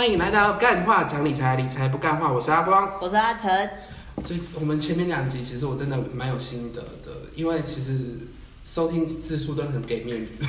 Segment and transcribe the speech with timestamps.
[0.00, 2.90] 欢迎来到干话讲理财，理财不干话，我是阿光。
[3.02, 3.68] 我是阿成，
[4.24, 8.16] 最我们前面两集其实我真的蛮有心得的，因为其实
[8.64, 10.42] 收听次数都很给面子，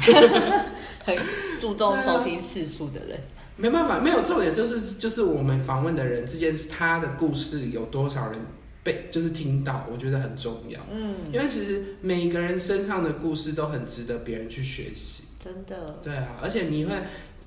[1.04, 1.18] 很
[1.60, 3.20] 注重收听次数的人。
[3.58, 8.40] 没办法，没有重点就是就是我们访问的人之间他的故事有多少人
[8.84, 10.80] 被就是听到，我觉得很重要。
[10.90, 15.26] 嗯，因为其实每个人身上的故事都很值得别人去学习。
[15.44, 16.94] 真的，对啊，而且你会，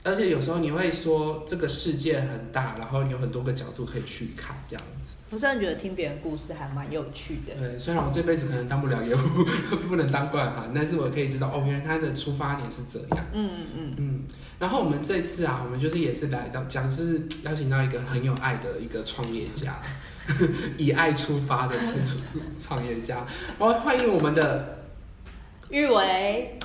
[0.05, 5.15] 而且有时候你会说这个世界很大，然后你有很多个角度可以去看这样子。
[5.31, 7.55] 我真的觉得听别人故事还蛮有趣的。
[7.59, 9.19] 对，虽然我这辈子可能当不了业务，
[9.89, 13.27] 不能当惯行，但是我可以知道哦，原来他的出发点是这样。
[13.33, 14.23] 嗯嗯嗯，嗯，
[14.61, 19.81] 然后我们这次啊，我们就是也是来到讲是邀请到一个很有爱的一个创业家，
[20.77, 22.21] 以爱出发的这种
[22.61, 23.27] 创业家，
[23.59, 24.84] 我欢迎我们的
[25.71, 26.59] 玉维，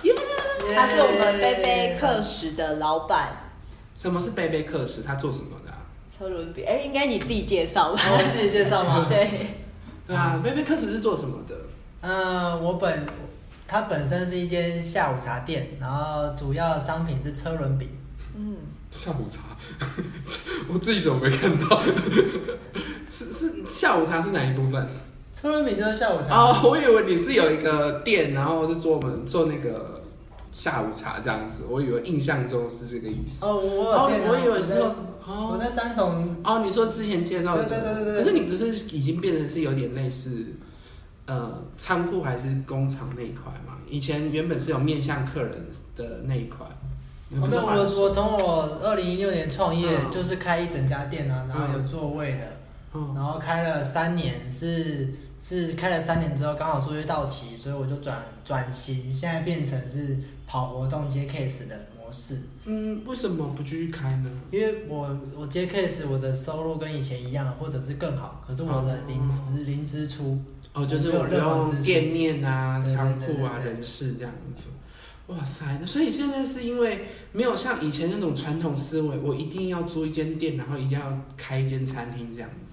[0.75, 3.29] 他是我们贝贝课时的老板，
[3.97, 5.77] 什么是贝贝克时，他做什么的、啊？
[6.15, 6.63] 车轮饼。
[6.67, 8.01] 哎，应该你自己介绍吧？
[8.11, 9.07] 我自己介绍吗？
[9.09, 9.55] 对，
[10.05, 11.55] 对啊，贝贝克时是做什么的？
[12.01, 13.05] 嗯，我本
[13.67, 17.89] 它本身是一间下午茶店，然后主要商品是车轮饼。
[18.35, 18.55] 嗯，
[18.91, 19.39] 下午茶，
[20.71, 21.81] 我自己怎么没看到？
[23.11, 24.87] 是是下午茶是哪一部分？
[25.39, 26.35] 车轮饼就是下午茶。
[26.35, 30.01] 哦，我以为你是有一个店，然后是做我们做那个
[30.51, 33.45] 下午茶这样子，我以为印象中是这个意思。
[33.45, 34.85] 哦，我我哦有店啊我以为是我在
[35.31, 36.35] 哦我在三重。
[36.43, 40.47] 哦，你说之前介绍的，对对对对对可是你不是已经变成是有点类似
[41.25, 43.77] 呃仓库还是工厂那一块嘛？
[43.87, 46.65] 以前原本是有面向客人的那一块。
[47.29, 52.57] 你我我我从我二零一六年创业，嗯就是开一整家店啊，然后有座位的，
[52.95, 62.41] 嗯然后开了三年，是是开了三年之后刚好租约到期，所以我就转转型，现在变成是跑活动接 case 的模式。
[62.65, 64.29] 嗯，为什么不继续开呢？
[64.51, 70.39] 因为我我接 case 我的收入跟以前一样，或者是更好，可是我的零支零支出，
[70.73, 74.65] 哦，就是我用店面啊、仓库啊、人事这样子。
[75.27, 82.68] 哇塞，那所以现在是因为没有像以前那种传统思维，我一定要租一间店，然后一定要开一间餐厅这样子。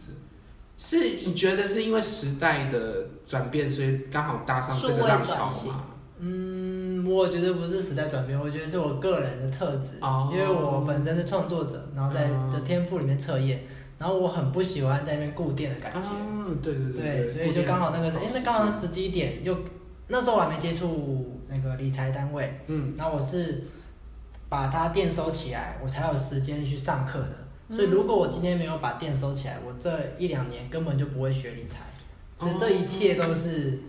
[0.78, 5.84] 是你觉得是因为时代的转变，所以刚好搭上这个浪潮吗？
[6.18, 13.62] 嗯，我觉得不是时代转变，我觉得是我个人的特质，哦因为我本身是创作者，然后在哦的天赋里面测验，
[13.98, 19.56] 然后我很不喜欢在那边固定的感觉，啊，对对对，所以就刚好那个，哎，那刚好时机点又
[20.08, 23.64] 那时候我还没接触那个理财单位，嗯然后我是
[24.48, 27.45] 把它店收起来，我才有时间去上课的。
[27.68, 31.80] 嗯所以如果我今天没有把店收起来，我这一两年根本就不会学理财。
[32.36, 33.80] 所以这一切都是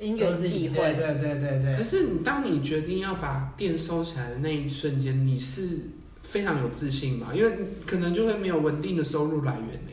[0.00, 0.76] 因是际会。
[0.76, 1.76] 对对对对对。
[1.76, 5.80] 可是你当你决定要把店收起来的那一瞬间，你是
[6.22, 7.34] 非常有自信嘛？
[7.34, 7.52] 因为
[7.84, 9.92] 可能就会没有稳定的收入来源呢。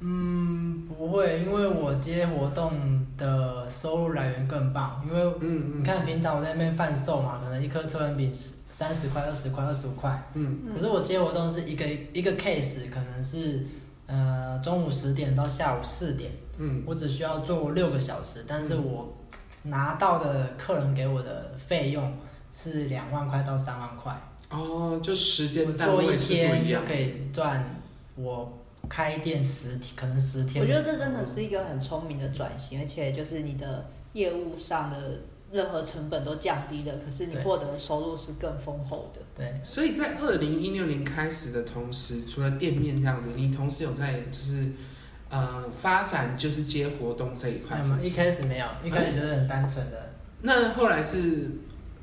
[0.00, 5.04] 嗯，不会，因为我接活动的收入来源更棒。
[5.08, 8.32] 因为你看平常我在那边贩售嘛，可能一颗车轮饼
[8.68, 10.30] 三十块、二十块、二十五块。
[10.34, 10.60] 嗯。
[10.72, 13.64] 可是我接活动是一个一个 case，可能是
[14.06, 16.82] 呃中午十点到下午四点，嗯。
[16.86, 19.16] 我只需要做六个小时，但是我
[19.64, 22.16] 拿到的客人给我的费用
[22.52, 24.16] 是两万块到三万块，
[24.50, 27.76] 哦，就时间单做一天就可以赚
[28.14, 28.58] 我
[28.88, 30.62] 开店十天，可能十天。
[30.62, 35.20] 我觉得这真的是一个很聪明的转型，而且就是你的业务上的
[35.50, 39.20] 任何成本都降低了，可是你获得的收入是更丰厚的。
[39.34, 39.54] 对。
[39.64, 44.70] 所以在二零一六年开始的同时，除了店面这样子，你同时有在就是
[45.30, 47.98] 呃发展就是接活动这一块吗？
[48.02, 51.50] 一开始没有，一开始就是很单纯的，那后来是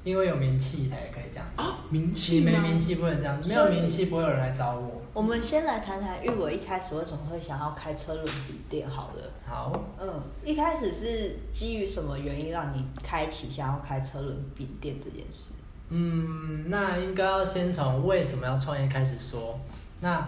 [0.05, 1.61] 因为有名气才可以这样子。
[1.61, 5.01] 啊名气没名气不能这样，没有名气不会有人来找我。
[5.13, 9.23] 我们先来谈谈玉我一开始为什么会想要开车轮饼店好了。
[9.45, 15.51] 好，嗯，一开始是基于什么原因让你开启想要开车轮饼店这件事？
[15.89, 19.59] 嗯，那应该要先从为什么要创业开始说。
[20.01, 20.27] 那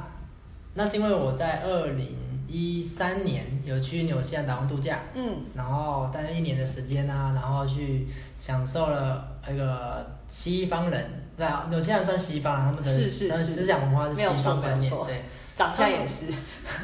[0.75, 2.15] 那是因为我在二零
[2.47, 8.07] 一三年有去纽西兰打工度假，嗯，然后待了一年的时间啊，然后去
[8.37, 15.23] 享受了那个西方人，对啊，有些人算西方，他们的是是是思想文化是西方观念，对，
[15.55, 16.25] 长相也是。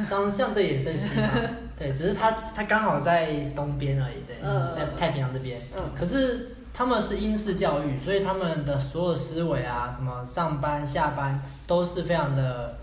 [0.09, 1.29] 长相对也是西方，
[1.77, 5.61] 对，只是他他刚好在东边而已，对，嗯在太平洋这边。
[5.75, 12.77] 嗯可是他们是英式教育，所以他们的所有思维啊，什么上班下班都是非常的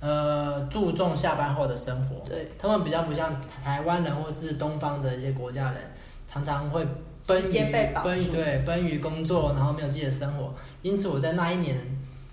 [0.00, 2.24] 呃注重下班后的生活。
[2.26, 5.80] 对，他们比较不像台湾人或者是东方的一些国家人，
[6.26, 6.84] 常常会
[7.26, 10.54] 奔时于间被绑奔于对奔于工作，然后没有自己的生活。
[10.82, 11.76] 因此我在那一年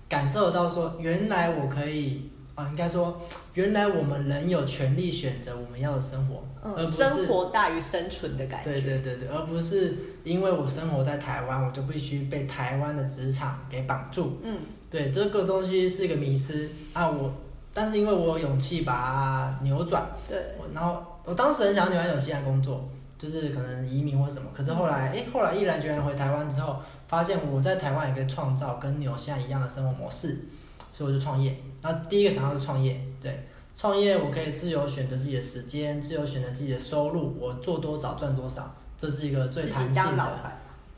[0.07, 3.19] 感受到说，原来我可以啊，应该说，
[3.55, 8.71] 原来我们人有权利选择我们要的生活，而嗯，不是生活大于生存的感觉。
[8.71, 14.37] 对对对对，而不是因为我生活在台湾，我就必须被台湾的职场给绑住。
[14.43, 14.57] 嗯
[14.91, 17.09] 对，这个东西是一个迷失啊。
[17.09, 17.33] 我，
[17.73, 22.87] 但是因为我有勇气把它扭转，对，我然后我当时很想要留在纽西兰工作，
[23.23, 24.49] 就是可能移民或什么。
[24.53, 30.45] 可是后来，哎，后来毅然决然回台湾之后，发现我在台湾也可以创造跟纽西兰一样的生活模式，
[30.91, 31.55] 所以我就创业。
[31.81, 40.39] 然后第一个想到是创业，对，创业我可以自由选择自己的时间，自由选择自己的收入，我做多少赚多少，这是一个最自弹性的。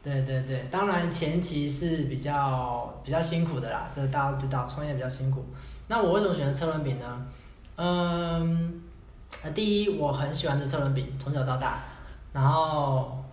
[0.02, 5.44] 对对对，当然前期是比较比较辛苦的啦，这大家都知道，创业比较辛苦。
[5.88, 7.26] 那我为什么选择车轮饼呢？
[7.78, 8.82] 嗯，
[9.42, 11.80] 呃，第一我很喜欢吃车轮饼，从小到大，
[12.36, 13.24] 然后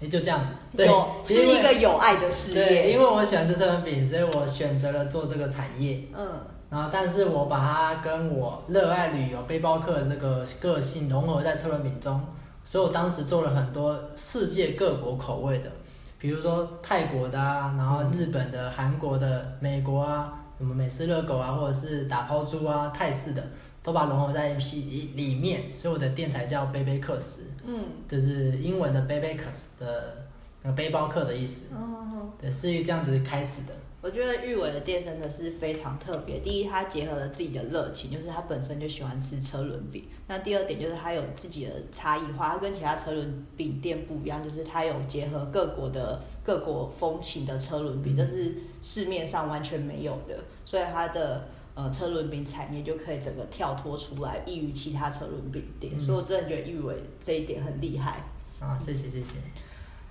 [0.00, 0.54] 也就这样子。
[0.74, 6.00] 对，有是一个有爱的事对，因为我喜欢吃车轮饼，所以我选择了做这个产业。
[6.16, 6.26] 嗯。
[6.70, 12.20] 然后，但是我把它跟我热爱旅游、背包客的这个个性融合在车轮饼中，
[12.62, 15.72] 所以我当时做了很多世界各国口味的，
[16.18, 23.42] 比如说泰国的啊，然后日本的、韩国的、美国啊，什么美式热狗啊，或者是打抛猪啊、泰式的，
[23.82, 30.26] 都把它融合在一批里面，所以我的店才叫背背客食，嗯就是英文的 babycus 的
[30.62, 33.74] 那个背包客的意思，哦，对，是这样子开始的。
[34.00, 36.38] 我觉得玉伟的店真的是非常特别。
[36.38, 40.04] 第一，他结合了自己的热情，就是他本身就喜欢吃车轮饼。
[40.28, 51.46] 那第二点就是他有自己的差异化，他跟其他车轮饼店不一样，就是他有结合各国的各国风情的车轮饼，这是市面上完全没有的，所以他的。
[51.78, 58.24] 呃，车轮饼产业就可以整个跳脱出来，异于其他车轮饼店，嗯所以我真的觉得玉伟这一点很厉害。
[58.58, 59.34] 啊，谢谢谢谢。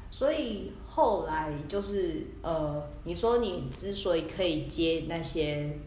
[0.10, 5.78] 所以后来就是呃，你说你之所以可以接那些，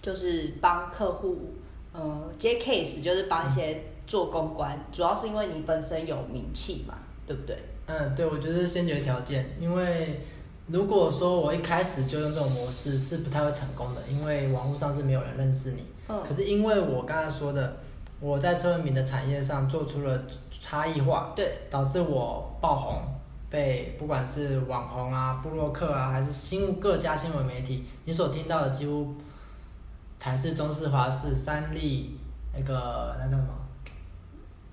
[0.00, 1.54] 就是帮客户
[1.92, 6.94] 呃接 case，就是帮一些做公关，主要是因为你本身有名气嘛，
[7.26, 7.58] 对不对？
[7.86, 10.20] 嗯，对，我觉得是先决条件，因为
[10.72, 15.84] 如果说我一开始就用这种模式，是不太会成功的，因为网络上是没有人认识你。
[16.08, 16.22] 嗯。
[16.26, 17.76] 可是因为我刚才说的，
[18.18, 23.02] 我在车文明的产业上做出了差异化，对，导致我爆红，
[23.50, 29.14] 被不管是网红啊、布洛克啊，还是新各家新闻媒体，你所听到的几乎
[30.18, 32.18] 台视、中视、华视、三立
[32.56, 33.48] 那个那叫什么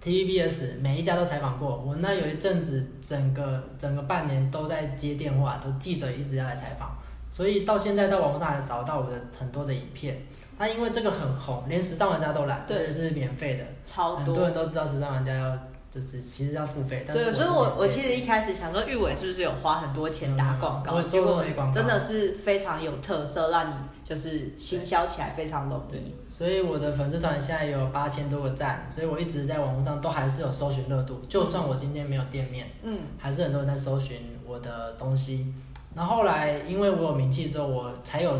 [0.03, 1.77] TVBS，每一家都采访过。
[1.85, 6.89] 我那有一阵子，整个整个半年都在接电话，都记者一直要来采访，
[7.29, 10.17] 所以到现在到网络上还找到我的很多的影片。
[10.57, 14.53] 那因为这个很红，连时尚玩家都来，对是免费的，超很多人。
[14.53, 15.57] 都知道时尚玩家要
[15.91, 20.91] 就是其实要付费，对，所以我我其实一开始想说，玉伟是不是有花很多钱打广告？
[20.91, 26.13] 嗯我收都结果没广告真的是非常有特色，让你就是行销起来非常容易。
[26.31, 35.51] 所以我的粉丝团现在有八千多个赞，所以我一直在网络上都还是有搜寻热度，就算我今天没有店面，嗯还是很多人在搜寻我的东西。
[35.95, 38.39] 然后后来因为我有名气之后，我才有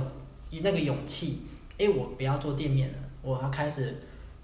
[0.51, 1.47] 那个勇气，
[1.79, 3.95] 诶，我不要做店面了，我要开始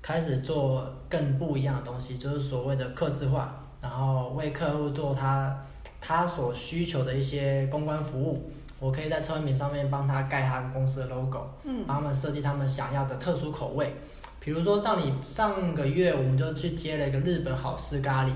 [0.05, 5.59] 开始做更不一样的东西，就是所谓的客制化，然后为客户做他
[5.99, 8.47] 他所需求的一些公关服务。
[8.79, 13.95] 我可以在车轮饼上面帮他盖他们公司的 logo，嗯帮他们设计他们想要的特殊口味。
[14.39, 18.29] 比如说上你上个月我们就去接了一个日本好事咖喱，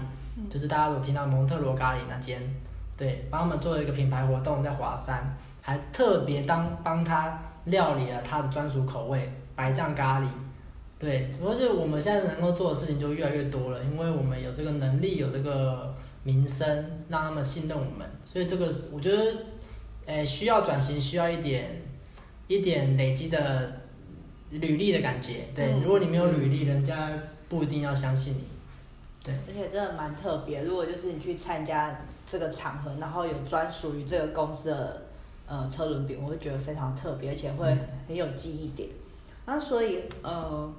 [0.49, 2.41] 就是大家有听到蒙特罗咖喱那间，
[2.97, 10.25] 对，帮他们做了一个品牌活动在华山，还特别当帮他料理了他的专属口味白酱咖喱。
[11.00, 16.68] 对，只不过是我们现在能够做的事情就越来越多了，因为我们有这个能力，有这个名声，
[17.08, 19.34] 让他们信任我们，所以这个是我觉得，
[20.08, 21.82] 诶，需要转型，需要一点
[22.50, 23.82] 一点累积的
[24.50, 25.46] 履历的感觉。
[25.56, 27.10] 对，嗯如果你没有履历，人家
[27.48, 28.44] 不一定要相信你。
[29.24, 30.63] 对，而且真的蛮特别。
[30.63, 35.06] 如果就是你去参加这个场合，然后有专属于这个公司的
[35.48, 37.79] 呃车轮饼，我会觉得非常特别，而且会嗯
[38.10, 38.89] 很有记忆点。
[39.46, 40.72] 那所以呃，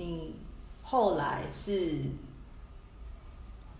[0.00, 0.34] 你
[0.82, 1.90] 后来是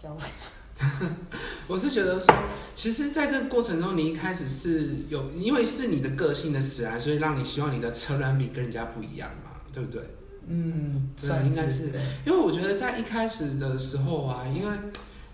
[1.66, 2.34] 我是觉得说，
[2.74, 10.02] 其实在这个过程中，你一开始是有，因为是你的个性的使然，所以让你希望你的车轮比跟人家不一样嘛，对不对？
[10.46, 11.92] 嗯，对应该是。
[12.26, 14.76] 因为我觉得在一开始的时候啊，因为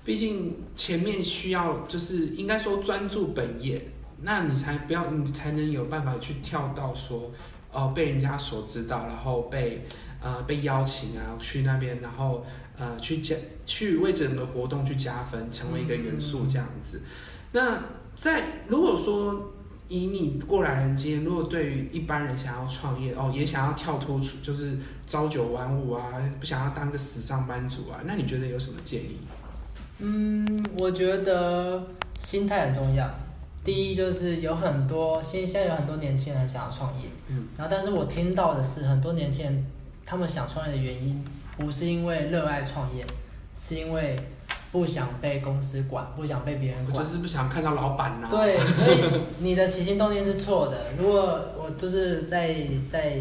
[0.04, 7.32] 毕竟前面需要就是应该说专注本业，那你才不要你才能有办法去跳到说
[7.72, 9.86] 哦被人家所知道，然后被
[10.20, 12.44] 呃被邀请啊去那边，然后
[12.78, 17.00] 呃去加去为整个活动去加分，成为一个元素这样子。
[17.52, 17.82] 那
[18.16, 19.52] 在如果说
[19.88, 26.02] 以你过来人经验，如果对于一般人想要创业哦，也想要跳脱出就是朝九晚五啊，
[26.40, 29.18] 不想要当个死上班族啊，那你觉得有什么建议？
[29.98, 31.82] 嗯，我觉得
[32.18, 33.08] 心态很重要。
[33.64, 39.66] 第一就是有很多现现在有很多年轻人想要创业，嗯，然后但是我听到的是很多年轻人
[40.06, 41.22] 他们想创业的原因
[41.58, 43.04] 不是因为热爱创业，
[43.56, 44.16] 是因为
[44.70, 47.10] 不想被公司管，不想被别人管我就。
[47.10, 50.78] 是不想看到老板呐、对，所以你的起心动念是错的。
[50.96, 52.54] 如果我就是在
[52.88, 53.16] 在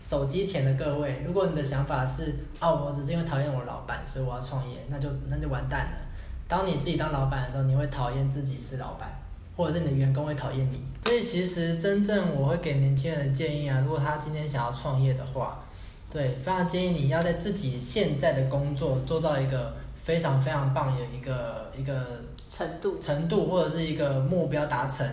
[0.00, 5.98] 手机前的各位，如果你的想法是啊，我只是因为讨厌我老板，所以我要创业，那就那就完蛋了。
[6.46, 9.10] 当你自己当老板的时候，你会讨厌自己是老板，
[9.56, 10.84] 或者是你的员工会讨厌你。
[11.04, 15.64] 所以其实真正我会给年轻人的建议啊，如果他今天想要创业的话，
[16.10, 25.06] 对，非常建议你要在自己现在的工作做到一个非常非常棒的一个一个程度，程度或者是一个目标达成，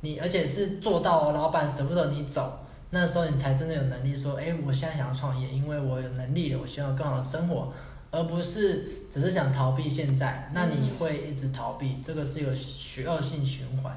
[0.00, 2.58] 你而且是做到老板舍不得你走，
[2.90, 7.72] 那时候你才真的有能力说，哎，我现在想要创业，因为我有能力了，我需要更好的生活，
[8.10, 13.96] 而不是只是想逃避现在，那你会一直逃避，这个是一个循恶性循环。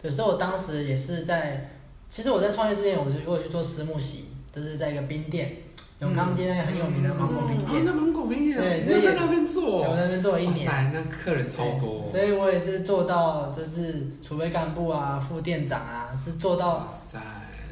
[0.00, 1.68] 对，所以我当时也是在，
[2.08, 5.56] 其实我在创业之前，我就我去做私募洗，就是在一个冰店，
[6.00, 10.66] 永康街那个很有名的芒果冰哦，店，那芒果冰对店，所以在那边做，我在那边做了一年。
[10.66, 16.88] 塞，那客人超多，所以我也是做到，就是储备干部啊、副店长啊，是做到，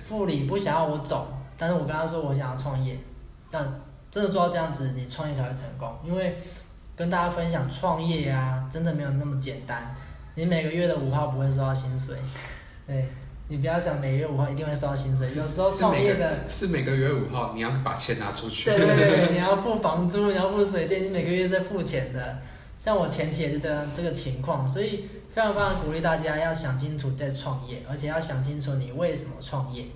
[0.05, 2.99] 副理不想要我走，但是我跟他说我想要创业，
[3.51, 3.59] 那
[4.11, 5.91] 真的做到这样子，你创业才会成功。
[6.05, 6.37] 因为
[6.95, 9.95] 跟大家分享创业啊，真的没有那么简单。
[10.35, 12.15] 你每个月的五号不会收到薪水，
[12.87, 13.09] 对
[13.51, 16.39] 你不要想每个月五号一定会收到薪水，有时候是每个创业的。
[16.51, 22.39] 是每个月五号你要把钱拿出去，对对对，你要付房租，你要付水电，你每个月是在付钱的。
[22.79, 29.87] 像我前期也是这样这个情况，所以非常非常鼓励大家要想清楚再创业，而且要想清楚你为什么创业。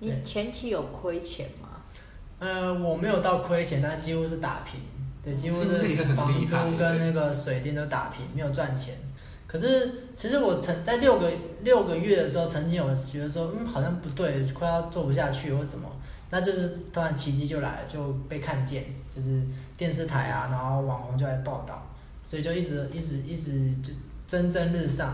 [0.00, 1.68] 你前期有亏钱吗？
[2.40, 4.80] 呃，我没有到亏钱，但几乎是打平，
[5.24, 5.78] 对，几乎是
[6.14, 8.94] 房租跟那个水电都打平，没有赚钱。
[9.50, 11.28] 可是其实我曾在六个
[11.64, 15.90] 六个月的时候，曾经有觉得说，嗯，好像不对，快要做不下去或什么，
[16.30, 19.42] 那就是突然奇迹就来了，就被看见，就是
[19.76, 21.84] 电视台啊，然后网红就来报道，
[22.22, 23.92] 所以就一直一直一直就
[24.28, 25.12] 蒸蒸日上。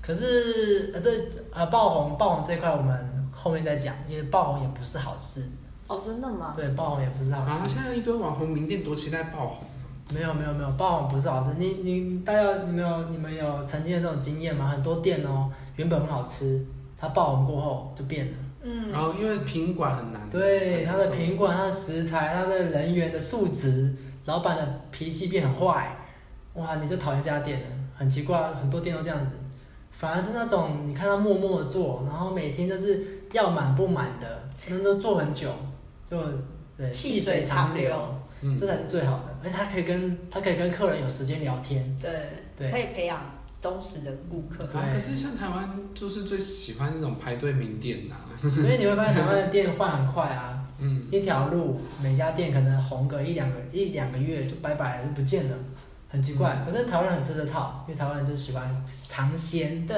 [0.00, 1.10] 可是呃这
[1.50, 5.42] 呃爆红爆红这一块我们后面再讲，因为爆红也不是好事。
[5.88, 6.54] 哦，真的吗？
[6.56, 7.74] 对，爆红也不是好事啊，事。
[7.74, 9.66] 现在一堆网红名店多期待爆红，
[10.10, 11.50] 没有没有没有，爆红不是好事。
[11.58, 14.68] 你你大家你们有你们有曾经的这种经验吗？
[14.68, 16.64] 很多店哦，原本很好吃，
[16.96, 18.32] 它爆红过后就变了。
[18.62, 23.92] 嗯，然后因为品管很难，对，它的品管、它的食材、它的人员的素质，
[24.26, 25.96] 老板的脾气变很坏，
[26.54, 27.66] 哇，你就讨厌这家店了。
[27.94, 29.36] 很奇怪，很多店都这样子。
[29.90, 35.48] 反而是那种你看他默默的做，然后每天就是要满不满的，那都做很久，
[36.08, 36.16] 就
[36.76, 37.94] 对细水长流，
[38.42, 38.56] 嗯。
[38.58, 39.36] 这才是最好的。
[39.42, 42.10] 而且他可以跟他可以跟客人有时间聊天，对，
[42.56, 42.70] 对。
[42.70, 43.20] 可以培养
[43.60, 44.64] 忠实的顾客。
[44.76, 55.56] 啊，可是像台湾就是最喜欢那种排队名店呐、所以你会发现台湾的店换很快啊，嗯，一条路每家店可能红个一两个一两个月就拜拜了，就不见了，
[56.08, 56.64] 很奇怪。
[56.66, 59.96] 可是台湾人很吃这套，因为台湾人就喜欢尝鲜，对，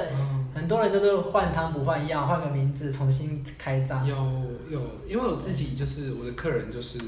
[0.55, 4.07] 很多人就是换汤不换药，换个名字重新开张。
[4.07, 4.15] 有
[4.69, 6.99] 有，因为我自己就是我的客人就是，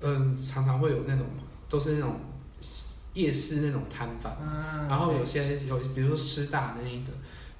[0.00, 1.26] 嗯，常常会有那种
[1.68, 2.16] 都是那种
[3.14, 7.12] 夜市那种摊贩，嗯，然后有些有比如说师大的那个，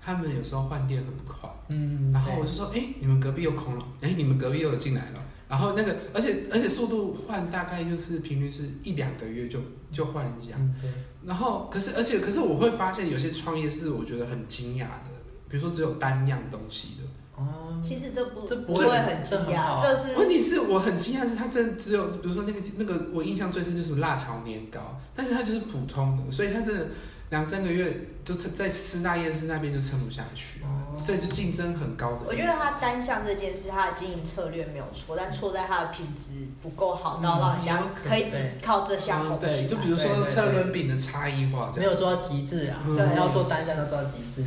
[0.02, 5.22] 他们有时候换店很快，嗯，然后我就说，哎、你们隔壁又空了，哎、你们隔壁又有进来了。
[5.46, 9.60] 然后那个，而且而且速度换大概就是频率是一两个月就
[9.92, 10.90] 就换一下，嗯对，
[11.24, 15.10] 然后，可是，而且，可是我会发现有些创业是我觉得很惊讶的，
[15.48, 17.02] 比如说只有单样东西的。
[17.36, 26.86] 哦，其实这不这不会很惊这很好讶，这是问题是我很惊讶，是它真的只有，比如说那个那个，我印象最深就是辣炒年糕，但是它就是普通的，所以它真的
[27.30, 32.20] 两三个月就撑在师大夜市那边就撑不下去啊哦，这就竞争很高的。
[32.28, 39.52] 我觉得它单向这件事，它的经营策略没有错，但错在它的品质不够好，到让人家可以只靠这项啊，红起来。
[39.52, 41.72] 对，就比如说车轮饼的差异化。
[41.76, 44.44] 没有做到极致啊，嗯对，要做单向要做到极致。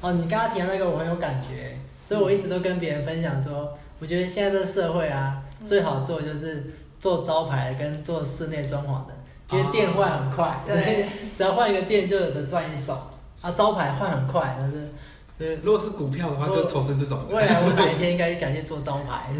[0.00, 6.66] 哦，你刚刚提的那个我很有感觉，所以我一直都跟别人分享说，我觉得现在这个社会啊，嗯最好做就是
[6.98, 9.14] 做招牌跟做室内装潢的，
[9.50, 12.98] 因为哦店换很快，对所以 只要换一个店就有的赚一手
[13.40, 14.90] 啊，招牌换很快，但是
[15.30, 17.18] 所以如果是股票的话，就投资这种。
[17.30, 19.30] 未来 我哪一天应该感谢做招牌。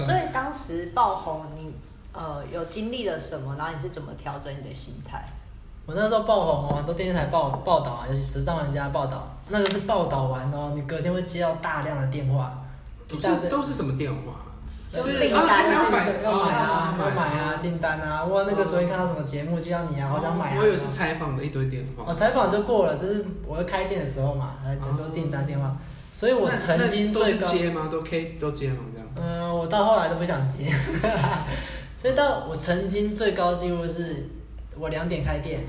[0.00, 1.72] 所以当时爆红，你
[2.12, 3.54] 呃有经历了什么？
[3.56, 5.24] 然后你是怎么调整你的心态？
[5.86, 12.64] 我那时候爆红哦，很多电视台报报道啊，尤其时尚玩家报道，那个是报道完哦，你隔天会接到大量的电话，
[13.06, 14.32] 都是都是什么电话？
[14.90, 20.56] 都是啊，订单要买要买啊，哦要买啊，订单啊，哇，那个昨天看到什么节目就要你啊，好想买啊。
[20.58, 22.12] 我以为是采访的一堆电话我。
[22.12, 25.76] 采访就过了，就是我在开店的时候嘛，还很多订单电话，
[26.12, 27.88] 所以我曾经都是最高，接吗？
[27.90, 28.78] 都 K 都接吗？
[28.92, 29.08] 这样？
[29.16, 30.70] 嗯，我到后来都不想接，
[31.96, 34.28] 所以到我曾经最高纪录是，
[34.78, 35.60] 我两点开店，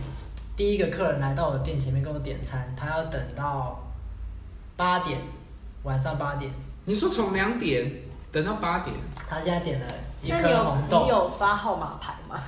[0.55, 3.79] 第一个客人来到我的店前面跟我点餐，他要等到
[4.75, 5.19] 八点，
[5.81, 6.51] 晚上八点，
[6.85, 7.91] 你说从两点
[8.31, 8.95] 等到八点，
[9.27, 9.87] 他现在点了
[10.21, 12.39] 一那你有颗红你豆，有发号码牌吗？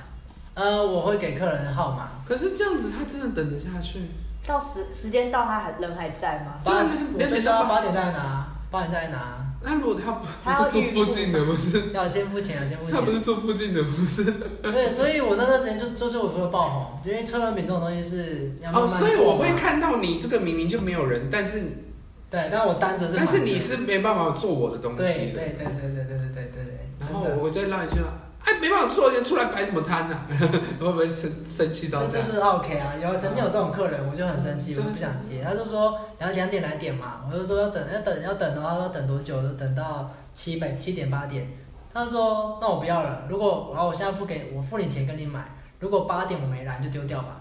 [0.54, 4.10] 呃，我会给客人号码，可是这样子他真的等得下去？
[4.46, 6.60] 到时时间到，他还人还在吗？
[6.62, 8.46] 八，对啊我两点到八他八点再拿，
[8.76, 11.90] 八点再拿，那如果他不他是住附近的，不是？
[11.92, 12.92] 要先付钱啊，先付钱。
[12.92, 14.24] 他不是住附近的，不是？
[14.62, 21.62] 对，所以我那段时间就就是我说的爆红，因为车轮饼这种东西是要慢哦，所以我会看到你这个明明就没有人，但是
[22.28, 25.14] 对，但我单子是但是你是没办法做我的东西对的。
[25.14, 27.96] 对对对对对对对对对对，然后我再让一句，
[28.46, 30.16] 哎，没办法做，你出来摆什么摊呐？
[30.78, 32.26] 会不会生生气到这样？
[32.26, 35.42] 这就是 OK 啊，有曾经有这种客人，我就很生气，嗯我就不想接。
[35.42, 39.42] 他就说然后两点来点嘛，我就说要等要等要等的话，要等多久？
[39.42, 41.50] 就等到七百七点八点。
[41.92, 45.44] 他说那我不要了，如果然后我现在付给我付你钱跟你买，
[45.80, 47.40] 如果八点我没来你就丢掉吧。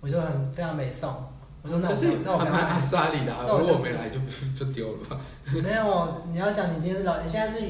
[0.00, 1.10] 我就很非常没送，
[1.62, 2.78] 我说那我可是那我不要还蛮阿。
[2.78, 4.18] 莎里的啊，那我就如果没来就
[4.54, 5.18] 就丢了吧。
[5.46, 7.64] 没有，你要想你今天是老，你现在是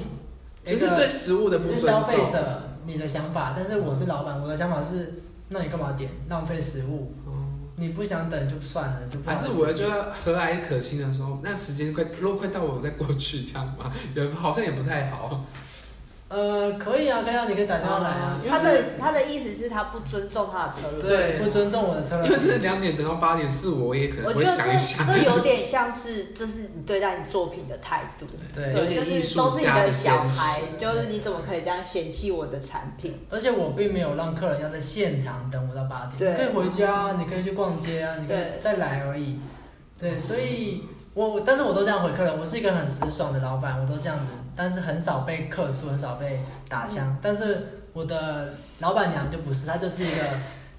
[0.65, 2.03] 其实对食物的不你是尊重。
[2.03, 7.13] 消费者，你的想法，但是我是老板，我的想法是，那你干嘛点浪费食物？
[7.27, 7.33] 哦
[7.79, 15.45] 你不想等就算了，就还是我觉得和蔼可亲的时候，那时间快，如果快到我再过去这样嘛，也好像也不太好。
[16.29, 18.41] 呃，可以啊，可以啊，你可以打电话来啊。
[18.49, 21.07] 他的他的意思是他不尊重他的车轮。
[21.07, 22.63] 对不尊重我的车因为这轮。
[22.63, 28.27] 两点等到八点是我也可能会我觉得这想一想，这有点像是这是你对待你作品的态度。
[28.53, 33.25] 对有点艺就是都是你的小孩，就是你怎么可以这样嫌弃我的产品？
[33.31, 39.39] 而且我并没有让客人要在现场等我到八点，对可以回家，你可以去逛街啊，你可以再来而已。
[39.97, 40.83] 对，所以
[41.15, 47.17] 我我但是我都这样回客人，我是一个很直爽的老板，我都这样子，但是很少被客诉，很少被打枪。
[47.21, 50.23] 但是我的老板娘就不是，她就是一个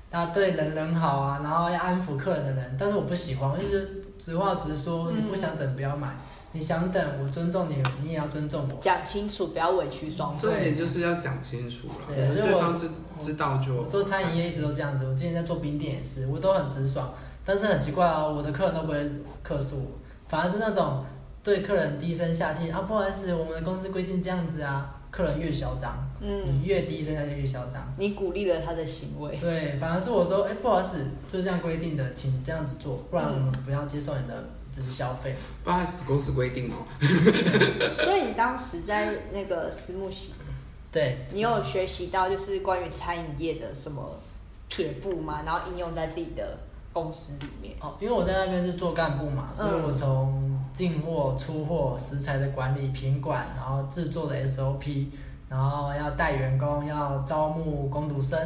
[0.09, 2.75] 她对人人好啊，然后要安抚客人的人。
[2.79, 6.15] 但是我不喜欢，我就是直话直说，你不想等不要买，
[6.53, 8.79] 你想等我尊重你，你也要尊重我。
[8.81, 10.59] 讲清楚，不要委屈双方重。
[10.59, 12.89] 点就是要讲清楚了，对所以我对方知
[13.21, 17.13] 知道就我做餐饮业一直都这样子，我之前在做冰店也是，我都很直爽，
[17.45, 19.11] 但是很奇怪哦，我的客人都不会
[19.43, 19.91] 客诉我，
[20.27, 21.03] 反而是那种
[21.47, 27.87] 对客人低声下气啊，不好意思，我们的公司规定这样子啊，客人越嚣张，嗯，你越低声下气越嚣张。
[27.97, 29.37] 你鼓励了他的行为。
[29.37, 35.37] 对，反而是我说，哎、不好意思，就是这样规定的，请这样子做，不然我们不要接受你的就是消费。
[35.63, 36.83] 不好意思，公司规定哦。
[38.03, 40.33] 所以你当时在那个私募系，
[40.91, 44.19] 对，你有学习到就是关于餐饮业的什么
[44.67, 45.43] 撇步吗？
[45.45, 46.57] 然后应用在自己的
[47.01, 47.75] 公司里面。
[47.79, 55.07] 哦，因为我在那边是做干部嘛，所以我从进货、出货、食材的管理、品管，然后制作的 SOP，
[55.49, 58.39] 然后要带员工，要招募工读生，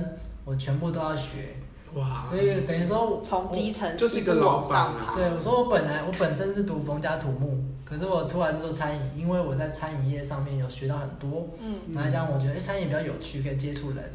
[0.46, 1.56] 我全部都要学。
[1.94, 5.14] 哇，所以等于说，从基层就是一个老板啊。
[5.16, 14.14] 对我说我本来我本身是读逢家土木，可是我出来是做餐饮，因为我在餐饮业上面有学到很多，嗯，然后这样我觉得哎、餐饮比较有趣，可以接触人。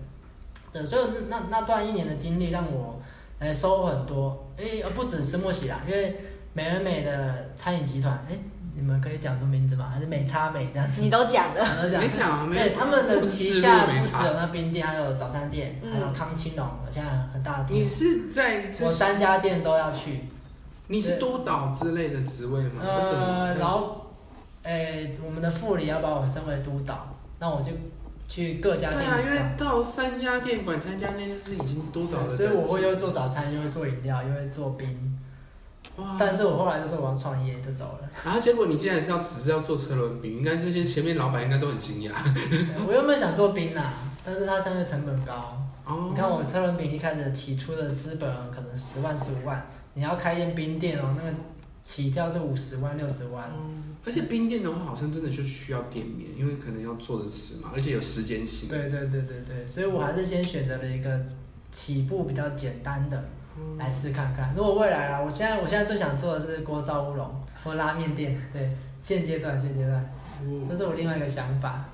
[0.72, 2.98] 对，所以那那段一年的经历让我
[3.38, 6.16] 哎收获很多，哎呃不只是墨喜啦，因为
[6.52, 8.34] 美而美的餐饮集团，哎
[8.74, 9.88] 你们可以讲出名字吗？
[9.90, 11.00] 还是美差美这样子？
[11.00, 11.64] 你都讲了。
[11.82, 20.24] 都讲没讲啊，没对，他们的旗下不只有那冰店，还有早餐店，嗯还有康青龙，现在很大的店，你是在这我三家店都要去。
[20.88, 22.82] 你是督导之类的职位吗？
[22.82, 23.18] 为什么？
[23.26, 24.06] 呃，然后，
[24.62, 27.08] 诶，我们的副理要把我升为督导，
[27.40, 27.72] 那我就
[28.28, 29.40] 去各家店对啊，因为。
[29.56, 32.36] 到三家店管三家店，就是已经督导的等级。
[32.36, 35.18] 所以我会又做早餐，又会做饮料，又会做冰。
[35.96, 38.08] 哇，但是我后来就说我要创业，就走了。
[38.24, 42.12] 然后结果你竟然是要只是要做车轮饼，应该这些前面老板应该都很惊讶。
[42.86, 45.56] 我原本想做冰啊，但是它相对成本高。
[45.86, 51.34] 哦，你看我车轮饼一开始起初的资本可能十万十五万，你要开一间冰店哦，那个
[51.82, 53.48] 起跳是五十万六十万。
[54.06, 58.68] 而且冰店的话，好像真的就需要店面，因为可能要做的迟嘛，而且有时间性。
[58.68, 61.20] 对对对对对，所以我还是先选择了一个
[61.72, 64.54] 起步比较简单的嗯来试看看。
[64.56, 67.28] 如果未来啦，我现在我现在最想做的是锅烧乌龙
[67.64, 70.00] 或拉面店，对，现阶段现阶段，
[70.44, 71.84] 哦这是我另外一个想法。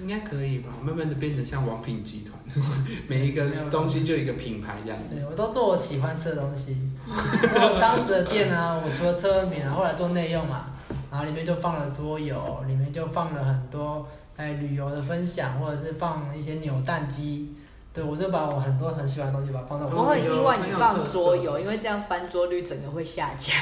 [0.00, 0.68] 应该可以吧？
[0.80, 2.38] 慢慢的变成像王品集团，
[3.08, 4.98] 每一个东西就一个品牌这样。
[5.10, 6.88] 对，我都做我喜欢吃的东西。
[7.04, 10.66] 所以我当时的店呢，我除了车轮饼啊，后来做内用嘛，
[11.10, 17.54] 然后里面就放了桌游，里面就放了很多哎旅游的分享，或者是放一些扭蛋机。
[17.90, 23.54] 对，我就把我很多很喜欢的东西，把它放到我很意外你放桌游，因为这样翻桌率整个会下降。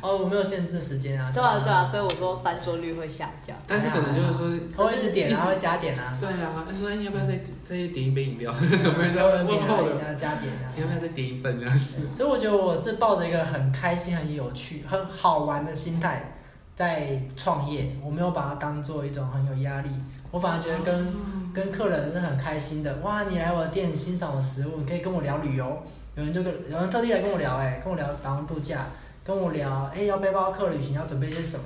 [0.00, 1.32] 哦，我没有限制时间啊。
[1.34, 3.56] 对啊，对啊，所以我说翻桌率会下降。
[3.66, 6.16] 但是可能就是说，他会一直点，他会加点啊。
[6.20, 8.54] 对啊，他说要不要再再点一杯饮料？
[8.54, 10.70] 有没有在问后的加点啊？
[10.78, 11.72] 要不要再点一份呢？
[12.08, 16.34] 所以我觉得我是抱着一个很开心、很有趣、很好玩的心态
[16.74, 19.88] 在创业，我没有把它当做一种很有压力。
[20.30, 21.06] 我反而觉得跟
[21.54, 23.22] 跟客人是很开心的，哇！
[23.22, 25.82] 你来我的店欣赏我食物，你可以跟我聊旅游，
[26.16, 28.86] 有人就跟有人特地来跟我聊，哎，跟我聊打工度假，
[29.22, 31.64] 跟我聊，哎，要背包客旅行要准备些什么，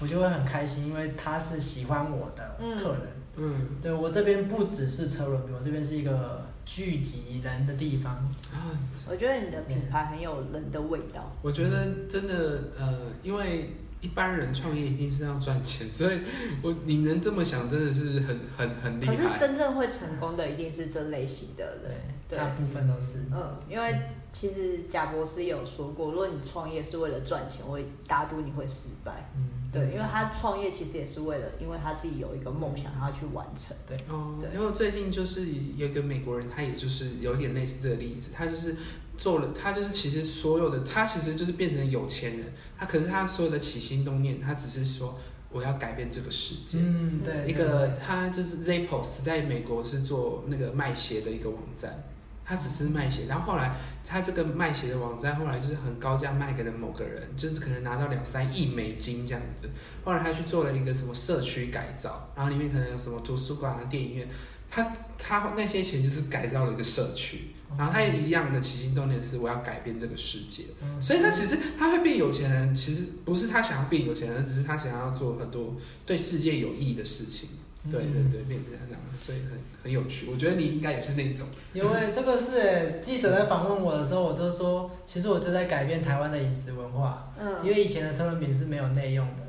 [0.00, 3.00] 我就会很开心，因为他是喜欢我的客人。
[3.36, 8.14] 嗯，对我这边不只是车轮饼，我这边是一个聚集人的地方。
[8.52, 8.70] 啊，
[9.10, 11.32] 我觉得你的品牌很有人的味道。
[11.42, 13.74] 我觉得真的，呃，因为。
[14.04, 16.20] 一般人创业一定是要赚钱， 所以
[16.60, 19.16] 我你能这么想，真的是很很很厉害。
[19.16, 21.90] 可是真正会成功的一定是这类型的人，
[22.28, 23.20] 对，大部分都是。
[23.32, 23.98] 嗯，因为
[24.30, 29.30] 其实贾博士也有说过，如果你创业是为了赚钱，我打赌你会失败。
[29.34, 33.74] 嗯，对，因为他创业其实也是为了，因为他自己有一个梦想，他要去完成。
[33.88, 38.76] 对，哦，因为最近就是有一个美国人，他也就是有点类似这个例子，他就是。
[39.16, 42.52] 做了，他就是其实所有的，他其实就是变成有钱人。
[42.76, 45.18] 他可是他所有的起心动念，他只是说
[45.50, 46.78] 我要改变这个世界。
[46.80, 47.46] 嗯，对。
[47.48, 52.02] 一个他就是 Zappos，在美国是做那个卖鞋的一个网站，
[52.44, 53.26] 他只是卖鞋。
[53.28, 59.70] 然后后来他这个卖鞋的网站后来就是很高价卖给了某个人，就是可能拿到两三亿美金这样子。
[60.04, 64.28] 后来他去做了一个什么社区改造，然后里面可能有什么图书馆啊、电影院，
[64.68, 67.53] 他他那些钱就是改造了一个社区。
[67.76, 70.64] 然后他也一样的起心动念是我要改变这个世界，
[71.00, 75.74] 所以他其实他会变有钱人，其实不是他想要变有钱人，只是他想要做很多
[76.06, 77.48] 对世界有益的事情。
[77.90, 80.26] 对对对，变成这样，所以很很有趣。
[80.32, 81.46] 我觉得你应该也是那种。
[81.74, 87.30] 因为这个是记者在访问我的时候，我都说，其实我就在改变台湾的饮食文化。
[87.38, 87.56] 嗯。
[87.62, 89.42] 因为以前的车轮饼是没有内用的，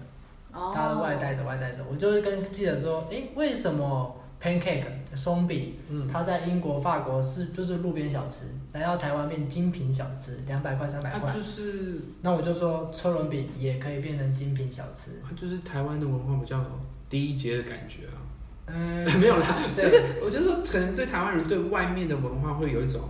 [0.51, 1.83] 大家都外带走外带走。
[1.89, 4.83] 我就会跟记者说，哎，为什么？Pancake
[5.15, 11.33] 松饼，嗯，它在英国、法国是就是路边小吃，来到台湾变精品小吃，两百块、三百块。
[11.33, 15.13] 就是，那我就说车轮饼也可以变成精品小吃。
[15.35, 16.63] 就是台湾的文化比较
[17.09, 18.21] 第一节的感觉啊。
[18.67, 23.01] 嗯， 没有啦，就是我就说，可能对台湾人对外面的文化会有一种，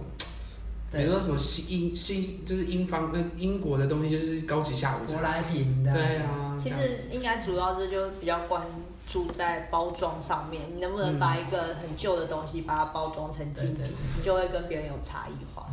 [0.91, 5.17] 比如说什么西英西，就是英方那英国的东西就是高级下午茶。
[5.17, 5.93] 舶来品的。
[5.93, 6.44] 对啊。
[6.69, 8.61] 其实应该主要是就比较关。
[9.07, 13.85] 注在包装上面，你能不能把一个很旧的东西把它包装成精品，
[14.17, 15.67] 你就会跟别人有差异化。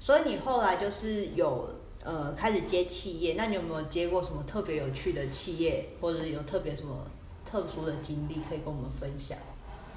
[0.00, 1.70] 所以你后来就是有
[2.02, 7.06] 呃开始接企业，那你有没有接过什么特别有趣的企业，或者有特别什么
[7.48, 9.38] 特殊的经历可以跟我们分享？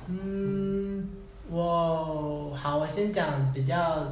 [0.05, 1.09] 嗯，
[1.49, 4.05] 我好，我先讲比较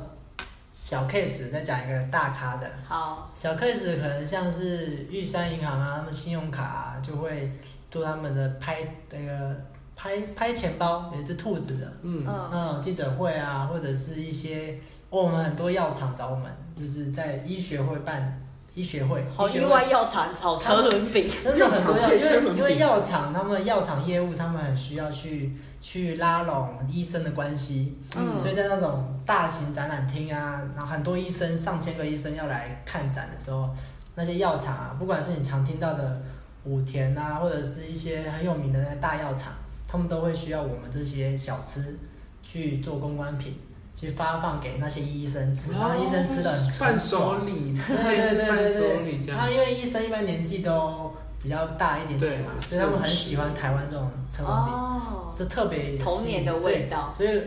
[0.82, 2.70] 小 case，再讲一个大咖的。
[2.88, 7.52] 好，小 case 可能像是玉山银行啊，他们信用卡就会。
[7.92, 9.56] 做他们的拍那个
[9.96, 16.46] 拍拍钱包，有一只兔子的，嗯，那种记者会啊，或者是一些，我们很多药厂找我们，
[16.78, 18.40] 就是在医学会办
[18.80, 33.70] 医学会，好意外，药厂炒车轮饼， 真的很多药，因为因为药厂他们药厂业务，他们很需要去去拉拢医生的关系，嗯，所以在那种大型展览厅啊，然后很多医生上千个医生要来看展的时候，
[34.16, 36.22] 那些药厂啊，不管是你常听到的。
[36.66, 39.54] 武田啊，或者是一些很有名的那些大药厂，
[39.88, 41.98] 他们都会需要我们这些小吃
[42.44, 43.58] 去做公关品，
[44.00, 49.36] 去发放给那些医生吃，然后医生吃的很伴手礼，对对对对对。
[49.36, 51.12] 那因为医生一般年纪都
[51.44, 57.14] 比较大一点点嘛，所以他们很喜欢台湾这种车轮饼，是特别童年的味道。
[57.18, 57.42] 所以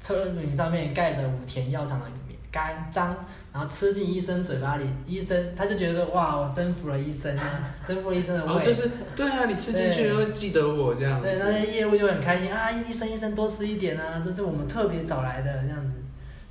[0.00, 2.06] 车轮饼上面盖着武田药厂的。
[2.50, 3.14] 干脏，
[3.52, 7.44] 然后吃进医生嘴巴里，医生他就觉得说，哇，我征服了医生啊，
[7.86, 8.52] 征服了医生的胃。
[8.52, 11.20] 哦，就是对啊，你吃进去会记得我这样。
[11.20, 15.92] 对，那些业务就很开心啊，医生医生多吃一点啊，这是我们特别找来的这样子，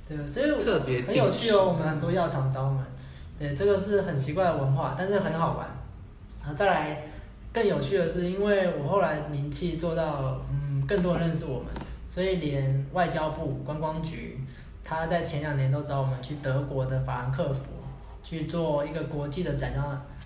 [0.08, 2.84] 对所以特别很有趣哦，我们很多药厂找我们，
[3.36, 5.66] 对，这个是很奇怪的文化，但是很好玩。
[6.40, 7.02] 然后再来
[7.52, 11.66] 更有趣的是，因为我后来名气做到，嗯，更多人认识我们，
[12.06, 14.38] 所以连外交部观光局。
[14.88, 17.64] 他在前两年都找我们去德国的法兰克福
[18.22, 19.82] 去做一个国际的展，叫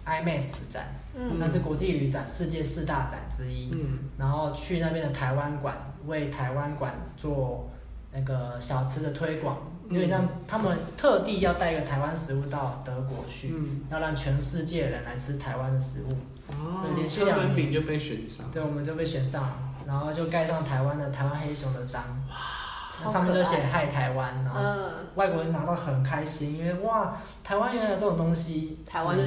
[0.06, 3.70] IMAX 展，嗯那是国际旅展世界四大展之一。
[3.72, 7.68] 嗯然后去那边的台湾馆，为台湾馆做
[8.12, 16.12] 那个小吃的推广，嗯有点像他们特地要带一个台湾食物到德国去，嗯，要让全世界人来吃台湾的食物。
[16.50, 18.48] 哦对连，续车两年轮饼就被选上。
[18.52, 22.61] 对，我们就被选上了，然后就盖上台湾的台湾黑熊的章，超
[23.10, 28.78] 他们就写可爱嗨台湾，然后嗯，外国人拿到很开心，因为哇，台湾原来有这种东西，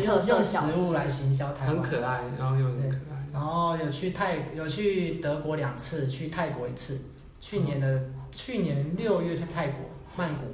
[0.04, 3.16] 用用食物来行销台湾，很可爱，然后又很可爱。
[3.34, 7.00] 然后有去泰有去德国两次，去泰国一次。
[7.38, 9.82] 去年的、去年六月去泰国
[10.16, 10.46] 曼谷，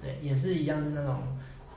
[0.00, 1.16] 对，也是一样是那种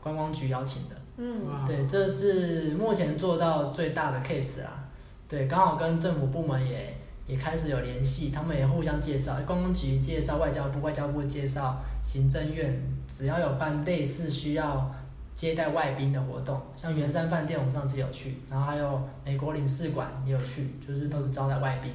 [0.02, 0.95] 观光局邀请的。
[1.17, 4.86] 嗯，哇，对，这是目前做到最大的 case 啦。
[5.28, 14.92] 对，刚好跟政府部门也也开始有联系，他们也互相介绍，观光局介绍外交部，外交部介绍行政院，只要有办类似需要
[15.34, 21.92] 接待外宾的活动，像圆山饭店我们上次有去，然后还有美国领事馆也有去，就是都是招待外宾。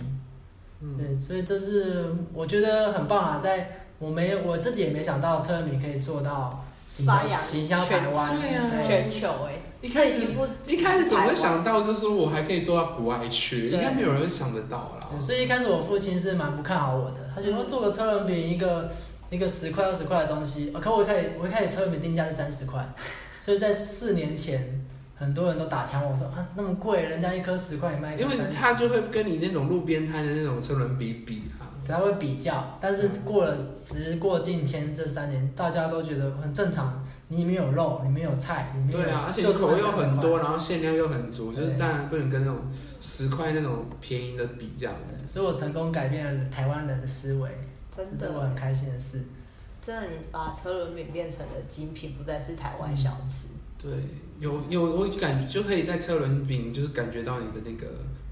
[0.80, 10.34] 嗯，对，所以这是我觉得很棒啊，在我没我自己也没想到车米可以做到行销行销台湾，对啊全球哎，一开始
[10.66, 11.80] 一开始怎么会想到？
[11.80, 13.68] 就是说我还可以做到国外去？
[13.70, 15.08] 应该没有人想得到啦。
[15.08, 18.90] 对，所以一开始我父亲是蛮不看好我的，他觉得做个车轮饼一个
[19.30, 22.84] 一个十块二十块的东西，呃可我一开始我一开始车轮饼定价是三十块，
[23.38, 31.67] 所以在四年前很多人都打枪我说啊那么贵，人家一颗十块你卖一因为他就会跟你那种路边摊的那种车轮比比啊。
[31.92, 42.60] 他会比较，但是过了时过境迁这三年，大家都觉得很正常，你里面有肉，里面有菜，里面有对啊，而且就是口味又卖30块很多，然后馅料又很足，就是当然不能跟那种
[43.00, 45.26] 十块那种便宜的比这样的。
[45.26, 47.50] 所以我成功改变了台湾人的思维，
[47.94, 49.22] 真这是我很，开心的事。
[49.80, 53.48] 真的，你把车轮饼变成了精品，不再是台湾小吃。
[53.80, 53.90] 对，
[54.38, 57.86] 有有我感觉就可以在车轮饼就是感觉到你的那个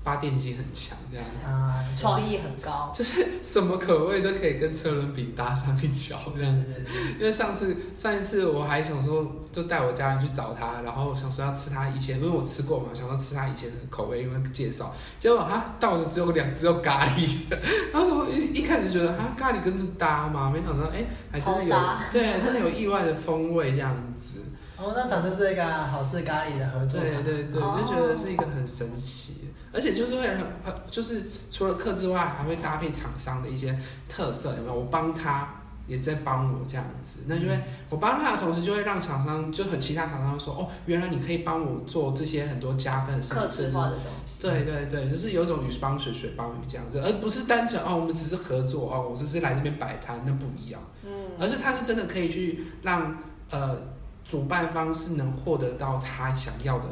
[0.07, 1.45] 发电机很强这样子。
[1.45, 6.81] 啊，创意很高，就是什么口味都可以跟车轮饼搭上一脚这样子。
[7.19, 17.38] 因为上次上一次我还想说，就带我家人去找他，然后想说要吃他以前，因为我吃过嘛，想说吃他以前的口味，因为介绍，结果他到的只有两只有咖喱，
[17.92, 20.49] 然后我一一开始觉得啊咖喱跟这搭吗？
[20.55, 21.77] 没想到哎、还真的有
[22.12, 24.38] 对，真的有意外的风味这样子。
[24.79, 27.25] 哦，那场就是一个好事咖喱的合作场。
[27.25, 29.46] 对对对，哦就觉得是一个很神奇，
[29.77, 34.75] 而且就是会很很就是除了客之外，还会搭配厂商的一些特色，有没有？
[34.75, 35.62] 我帮他。
[35.87, 37.57] 也在帮我这样子，那就会
[37.91, 43.93] 我帮他的同时，就会让厂商就很其他厂商说，哦，原来你可以帮我做这些很多加分的事克情，制化的。
[44.41, 50.83] 对对对，就是有种鱼帮水，水帮鱼这样子，而不是单纯哦，我们只是合作哦，我只是来这边摆摊，那不一样。
[51.05, 53.19] 嗯，而是他是真的可以去让
[53.51, 53.77] 呃
[54.25, 56.87] 主办方是能获得到他想要的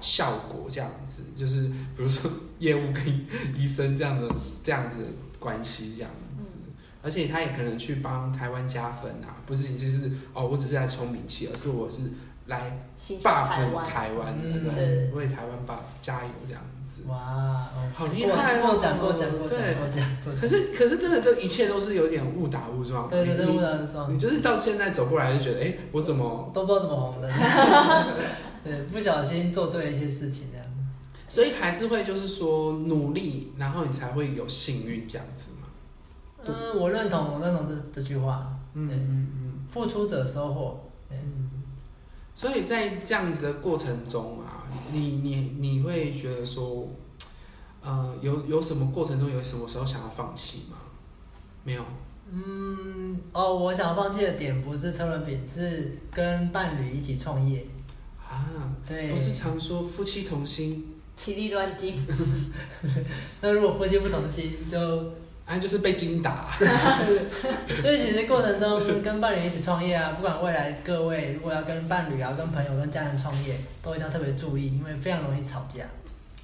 [0.00, 1.62] 效果，这样子，就是
[1.96, 4.28] 比如说业务跟医生这样的
[4.64, 5.08] 这样子的
[5.38, 6.50] 关系这样子，
[7.02, 12.02] 而且他也可能去帮台湾加分啊，不是就是哦我只是来冲名气，而是我是
[12.46, 12.78] 来
[13.22, 14.34] buff，台湾
[14.74, 17.02] 对，为台湾把加油这样子。
[17.06, 17.16] 哇，
[17.74, 20.38] 哦好厉害哦过讲过讲过讲过讲过讲。
[20.38, 26.50] 可是可是真的都一切都是有点误打误撞，对对对，你误打误撞你，就是到现在走过来就觉得，哎、我怎么？
[26.52, 27.30] 都不知道怎么红的。
[28.62, 30.66] 对，不小心做对了一些事情，这样。
[31.28, 35.68] 所以还是会就是说努力，然后你才会有幸运这样子嘛。
[36.44, 38.58] 嗯，我认同，我认同这这句话。
[38.74, 40.80] 嗯嗯嗯付出者收获。
[41.10, 41.50] 嗯。
[42.34, 46.88] 所以在这样子的过程中啊，你你你会觉得说，
[47.82, 50.76] 呃，有有什么过程中有什么时候想要放弃吗？
[51.62, 51.84] 没有。
[52.32, 57.66] 嗯，哦，我想放弃的点不是车轮饼，是跟伴侣一起创业。
[58.30, 62.06] 啊，对，不是常说夫妻同心，其利断金，
[63.42, 65.12] 那如果夫妻不同心，就
[65.44, 66.48] 啊，就是被金打。
[67.02, 75.84] 所以其实过程中跟伴侣一起创业啊，不管未来各位如果要跟伴侣啊、跟朋友、跟家人创业，都一定要特别注意，因为非常容易吵架，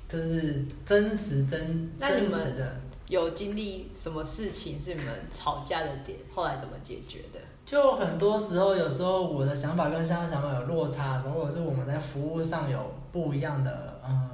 [0.08, 2.80] 这是真实真真那你们实的。
[3.06, 6.18] 有经历什么事情是你们吵架的点？
[6.34, 7.38] 后来怎么解决的？
[7.66, 12.78] 就很多时候，有时候我的想法跟现在想法有落差的时候，或者是我们在服务上有
[13.10, 14.30] 不一样的呃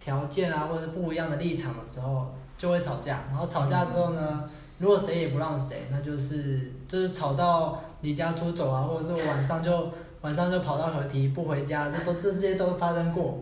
[0.00, 3.24] 条件啊，或者是不一样的立场的时候，就会吵架。
[3.28, 9.90] 然后吵架之后呢，如果谁也不让谁，那就是就是吵到离家出走啊，或者是晚上就
[10.22, 13.40] 晚上就跑到河堤不回家，这都这些都发生过。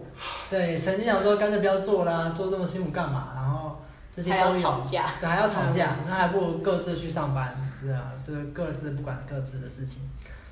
[0.51, 3.29] 对，曾经想说干脆不要做啦，做这么辛苦干嘛？
[3.33, 3.77] 然后
[4.13, 4.61] 这些都有。
[4.61, 5.07] 吵架？
[5.19, 10.03] 对，还要吵架，那还不如各自去上班，对啊，就是各自不管各自的事情。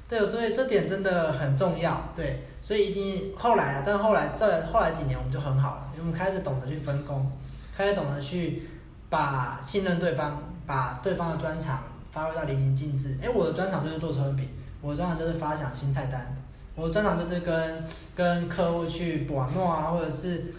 [0.09, 2.03] 对，所以这点真的很重要。
[2.17, 7.31] 对，所以一定后来啊，但后来这后来几年我们就很好了，因为我们开始懂得去分工，
[7.77, 8.69] 开始懂得去
[9.09, 13.17] 把信任对方，把对方的专长发挥到淋漓尽致。
[13.23, 14.49] 哎，我的专长就是做车轮饼，
[14.81, 16.35] 我的专长就是发想新菜单，
[16.75, 17.85] 我的专长就是跟
[18.17, 20.53] 跟客户去玩弄啊，或者是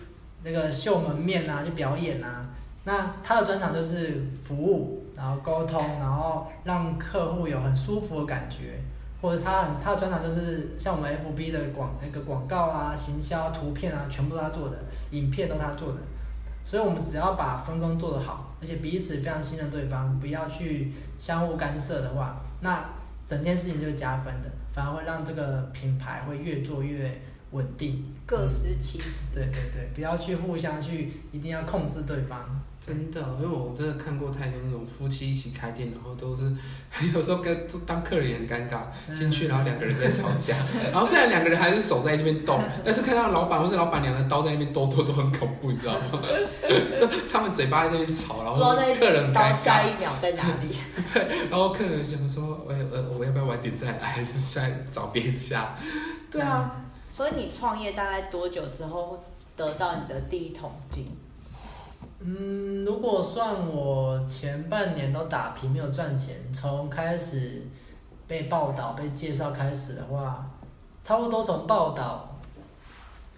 [0.43, 2.41] 那个秀门面啊，去表演啊。
[2.83, 8.81] 那他的专长就是服务，然后沟通，然后让客户有很舒服的感觉，
[9.21, 14.77] 或者他很他的专长就是像我们 FB 的广那个广告啊、行销、图片啊，全部都他做的，
[15.11, 15.99] 影片都他做的。
[16.63, 22.83] 所以我们只要把分工做得好，而且彼此非常信任对方，不要去相互干涉的话，那
[23.27, 27.19] 整件事情就是加分的，反而会让这个品牌会越做越
[27.51, 28.03] 稳定。
[28.25, 29.35] 各司其职。
[29.35, 32.39] 对对对，不要去互相去，一定要控制对方。
[32.83, 36.51] 真的，因为我真的看过太多那种夫妻一起开店，然后都是
[37.13, 38.81] 有时候跟当客人也很尴尬，
[39.15, 40.55] 进去然后两个人在吵架，
[40.91, 46.19] 然后虽然两个人还是手在那边动，但是看到老板或者老板娘的刀在那边剁剁都很恐怖，你知道吗？
[47.31, 50.75] 他们嘴巴在那边吵，然后客人刀下一秒在哪里？
[51.13, 55.75] 对，然后客人想说，我呃我要不要晚点再来，还是再找别人下？
[56.31, 56.81] 对啊，
[57.15, 59.23] 所以你创业大概多久之后
[59.55, 61.05] 得到你的第一桶金？
[62.23, 67.63] 嗯，如果算我前半年都打平没有赚钱，从开始
[68.27, 70.49] 被报道、被介绍开始的话，
[71.03, 72.37] 差不多从报道，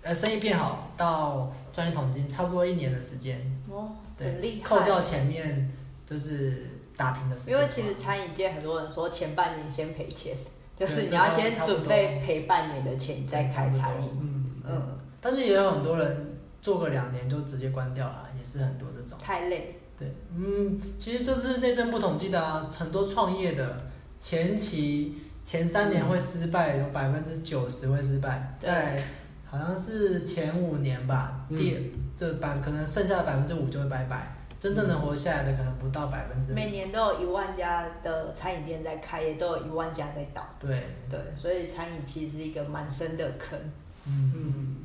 [0.01, 3.39] 呃，生意变好到赚一桶金，差不多一年的时间。
[3.69, 4.69] 哦，很厉害。
[4.69, 5.71] 扣掉前面
[6.05, 7.55] 就是打平的时间。
[7.55, 10.35] 因为其实餐饮界很多人说前半年先赔钱，
[10.77, 14.09] 就是你要先准备赔半年的钱再开餐饮。
[14.19, 14.99] 嗯嗯。
[15.21, 18.29] 但是也有很多人做个两年就直接关掉了。
[18.43, 23.77] 是很多这种太累，对，嗯，其实这是内政部统计的啊，很多创业的
[24.19, 29.03] 前期前三年会失败，有百分之九十会失败，在
[29.45, 36.53] 好像是前五年吧，第这百可能剩下的百分之五就会拜拜，真正能活下来的可能不到百分之。
[36.53, 40.47] 每年都有一万家的餐饮店在开业，都有一万家在倒。
[40.59, 43.57] 对对，所以餐饮其实是一个蛮深的坑。
[44.05, 44.75] 嗯嗯。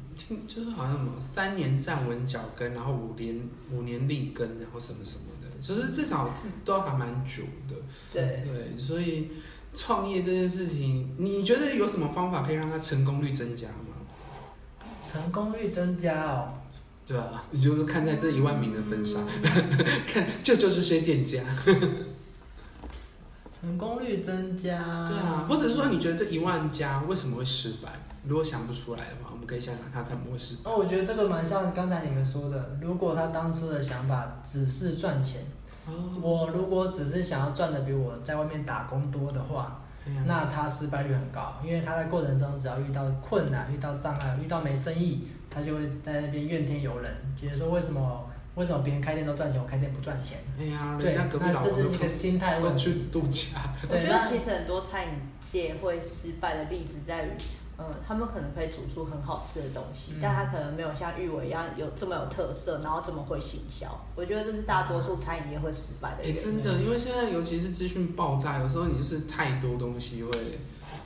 [0.46, 3.40] 就是好像什么三年站稳脚跟，然后五年
[3.72, 7.76] 五年立根，然后什么什么的，就是至少是都还蛮久的。
[8.12, 9.30] 对对，所以
[9.74, 14.86] 创业这件事情，你觉得有什么方法可以让它成功率增加吗？
[15.02, 16.54] 成功率增加哦。
[17.06, 19.26] 对啊，你就是看在这一万名的份上，
[20.06, 21.40] 看救救这些店家。
[23.60, 24.78] 成功率增加。
[25.06, 27.88] 对啊，或者是说你觉得这一万家为什么会失败？
[28.26, 30.70] 如果想不出来的话，我们可以想想他怎么会失败。
[30.70, 35.42] 哦，我觉得这个蛮像刚才你们说的，如果他当初的想法只是赚钱，
[36.20, 39.80] 我如果只是想要赚的比我在外面打工多的话，
[40.26, 48.27] 那他失败率很高，因为他在过程中只要遇到困难、遇到障碍、遇到没生意，他就会在那边怨天尤人，觉得说为什么
[48.58, 50.38] 为什么别人开店都赚钱，我开店不赚钱？
[50.58, 52.84] 哎呀，对，那这是一个心态问题。
[52.84, 53.58] 去度假。
[53.88, 55.12] 我觉得其实很多餐饮
[55.50, 57.28] 界会失败的例子在于。
[57.80, 63.86] 嗯，他们可能可以煮出很好吃的东西，但他可能没有像玉伟一样有这么有特色，然后这么会行销。
[64.16, 66.42] 我觉得这是大多数餐饮业会失败的原因。
[66.42, 70.58] 真的，因为现在尤其是资讯爆炸，有时候你就是太多东西会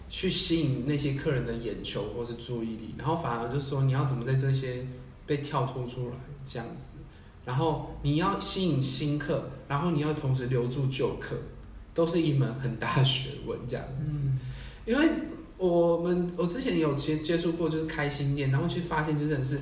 [0.08, 4.86] 去吸引那些客人的眼球或是注意力，然后反而就是说你要怎么在这些
[5.26, 6.16] 被跳脱出来
[6.50, 6.91] 这样子，
[7.44, 11.36] 然后你要吸引新客，然后你要同时留住旧客，
[11.94, 14.20] 都是一门很大的学问这样子，
[14.84, 15.08] 因为。
[15.58, 19.60] 我们我之前有接接触过，就是开新店，然后去发现真的是，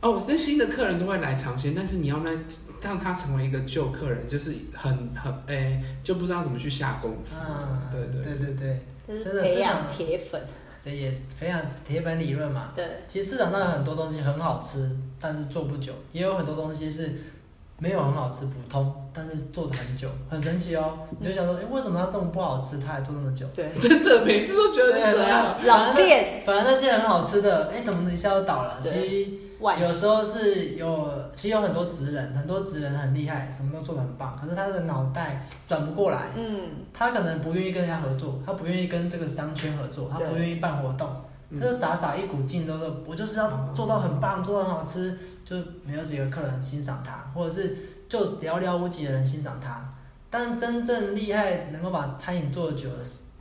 [0.00, 2.32] 哦，那新的客人都会来尝鲜，但是你要让
[2.80, 7.34] 让他成为一个旧客人，就是很很诶，就不知道怎么去下功夫。
[7.34, 10.46] 啊，对对对对对，真的培养铁粉。
[10.86, 12.70] 对，也非常铁粉理论嘛。
[12.76, 14.88] 对，其实市场上有很多东西很好吃，
[15.20, 17.12] 但是做不久，也有很多东西是。
[17.78, 20.98] 没有很好吃，普通，但是做的很久，很神奇哦。
[21.20, 23.46] 你就想说，哎，为什么它这么不好吃，它还做那么久？
[23.54, 25.58] 对， 真的每次都觉得这样。
[25.62, 28.80] 老店，反而那些很好吃的，哎，怎么一下就倒了？
[28.82, 36.26] 其实有时候是有，其实有很多职人，很多职人很厉害，什么都做的很棒，可是他的脑袋转不过来。
[36.36, 36.60] 嗯。
[36.92, 41.08] 他可能不愿意跟人家合作，他不愿意跟这个商圈合作，他不愿意办活动。
[41.48, 47.76] 他就傻傻一股劲都是，我就是要做到很棒，做到很好吃，就没有几个客人欣赏他，或者是
[48.08, 49.88] 就寥寥无几的人欣赏他。
[50.28, 52.88] 但真正厉害，能够把餐饮做久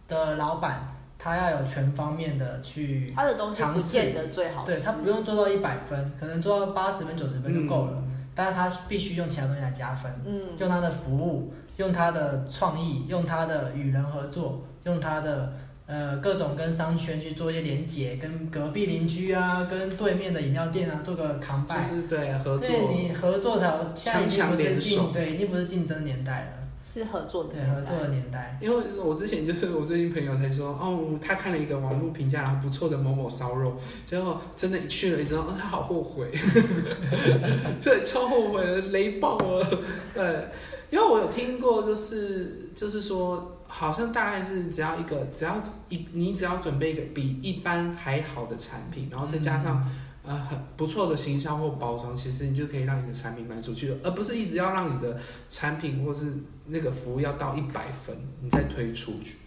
[0.07, 0.94] 的老板，
[1.25, 8.03] 他要有全方面的去他的东西不见得最好，对他不用做到一百分，可能做到八十分、九十分就够了。
[8.35, 15.51] 但是他必须用其他东西来加分，嗯，用他的服务，用他的创意，用他的与人合作，用他的。
[15.87, 21.87] 呃各种跟商圈去做一些连接，跟隔壁邻居啊，跟对面的饮料店啊做个扛拜。
[21.87, 26.64] 就是对合作对，你合作才有，现在已经不是强强联手竞，对，已经不是竞争年代了，
[26.99, 28.57] 是合作的对，年代，合作的年代。
[28.61, 36.31] 因为我之前就是我最近朋友才说，哦，他看了一个网络评价不错的某某烧肉，结果真的去了一之后，哦，他好后悔，
[37.81, 39.67] 对，超后悔的，雷爆了。
[40.13, 40.47] 对，
[40.89, 49.85] 因为我有听过，就是就是说，好像大概是只要一个，只要一你只要准备一个比一般还好的产品，然后再加上。
[50.25, 55.17] 呃，很不错的行销或包装，其实你就可以让你的产品卖出去，而不是一直要让你的
[55.49, 56.33] 产品或是
[56.67, 59.37] 那个服务要到一百分，你再推出去，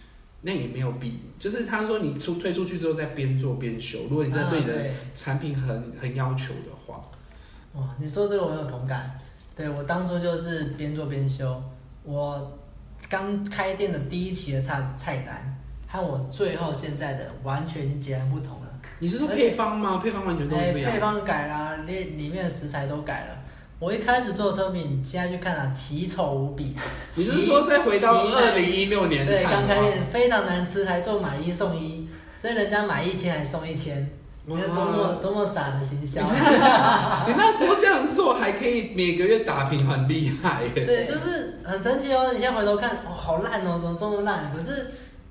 [0.43, 1.21] 那也没有必。
[1.39, 7.03] 就是他说你出推出去之后再边做边修，如果你真的对你的产品很很要求的话，
[7.75, 9.19] 哇，你说这个我有同感。
[9.57, 11.61] 对我当初就是边做边修，
[12.05, 12.59] 我
[13.09, 15.59] 刚开店的第一期的菜菜单，
[15.89, 18.68] 和我最后现在的完全已经截然不同了。
[19.01, 20.01] 你是说配方吗？
[20.03, 20.91] 配方完全都哎，不一样。
[20.93, 23.39] 配方改啦，里里面的食材都改了。
[23.79, 26.75] 我一开始做车品，现在去看啊，奇丑无比。
[27.15, 34.11] 你是说再回到奇二零一六年对，刚开店非常难吃，还做买一送一，所以人家买一千还送一千，
[34.47, 36.23] 你看多么多么傻的行销。
[37.29, 40.85] 你那时候这样做还可以每个月打平，很厉害耶。
[40.85, 42.33] 对，就是很神奇哦。
[42.33, 44.53] 你现在回头看，哦，好烂哦，怎么这么烂？
[44.53, 44.89] 可是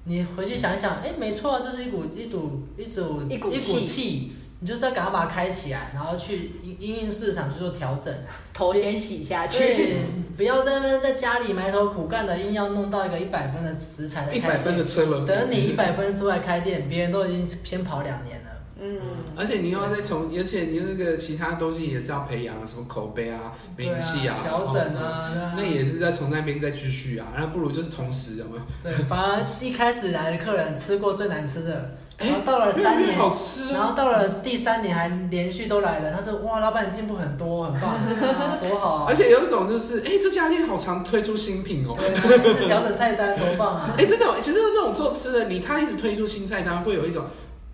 [0.07, 4.31] 你回去想一想，哎，没错啊，就是一股一股一股一股一气股气，
[4.61, 8.13] 你就是要赶快把它开起来，然后去应应应市场去做调整。
[8.53, 9.97] 头先洗下去，对，
[10.37, 14.63] 不要在那边在家里埋头苦干的，硬要弄到一个一百分的食材一百来开店。
[14.63, 18.45] 分的车轮，等你一百分出来开店，别人都已经先跑两年了。
[18.79, 18.97] 嗯，
[19.37, 28.61] 而且你又要再从，而且你那个其他东西也是要培养啊，什么口碑啊、名气啊、调整啊，那也是在从那边再继续啊，那不如就是同时有没有？
[28.83, 33.71] 对，反而一开始来的客人吃过最难吃的，哎然后到了三年，好吃啊！
[33.73, 39.05] 然后到了第三年还连续都来了，他说哇，老板你进步很多，很棒，啊 多好啊！
[39.07, 41.95] 而且有一种就是，哎，这家店好常推出新品哦。
[41.97, 43.95] 对，一直调整菜单，多棒啊！
[43.97, 47.25] 哎，真的，其实那种做吃的，你他一直推出新菜单，会有一种，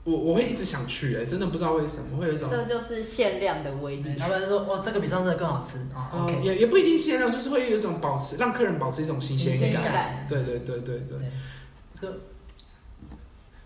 [0.05, 4.15] 我我会一直想去，哎，真的不知道为什么，会有一种，这就是限量的威力对。
[4.15, 9.83] 老板说哇，这个比上次的更好吃啊哦，OK，也也不一定限量，就是会有一种保持，让客人保持一种新鲜感。
[9.83, 11.19] 感对对对对对。
[11.19, 11.31] 对，
[11.91, 12.13] 所以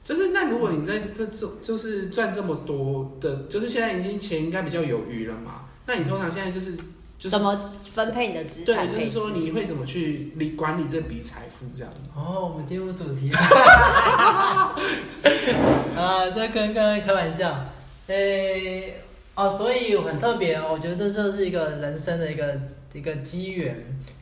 [0.03, 5.65] 就是那如果你在这做就是赚这么多的，就是现在已经钱应该比较有余了嘛？
[5.85, 6.77] 那你通常现在就是
[7.19, 7.55] 就是怎么
[7.93, 9.05] 分配你的资产对，就？
[9.05, 11.91] 是说你会怎么去理管理这笔财富这样？
[12.15, 13.39] 哦，我们进入主题了。
[15.97, 17.65] 啊，这跟刚刚开玩笑。
[18.07, 19.01] 诶、
[19.35, 22.55] 哦，所以很特别哦，我觉得这就是一个人生的一个
[22.93, 23.75] 一个机缘，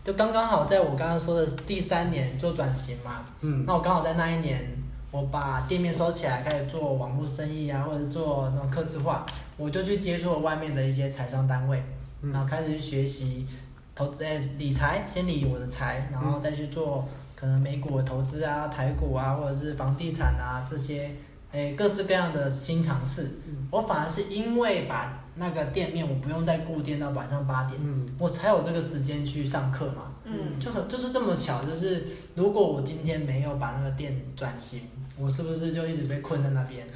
[0.04, 3.26] 就刚刚好在我刚刚说的第三年做转型嘛。
[3.42, 4.66] 嗯，那我刚好在那一年，
[5.12, 9.26] 我把店面收起来，开始做网络生意啊，或者做那种客制化，
[9.58, 11.84] 我就去接触了外面的一些财商单位，嗯
[12.32, 13.46] 然后开始去学习
[13.94, 21.12] 投资，哎、理财，先理我的财，然后再去做可能美股的投资啊、台股啊，或者是房地产啊这些，
[21.52, 23.24] 诶、各式各样的新尝试。
[23.48, 30.14] 嗯我反而是因为把那个店面我不用再固定到晚上八点，嗯，我才有这个时间去上课嘛。
[30.24, 34.82] 嗯，就很就是这么巧，就是如果我今天没有把那个店转型，
[35.18, 36.88] 我是不是就一直被困在那边？